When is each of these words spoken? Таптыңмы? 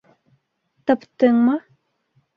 Таптыңмы? 0.91 1.57